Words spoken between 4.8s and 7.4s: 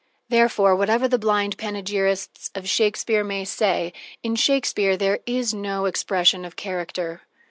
there is no expression of character.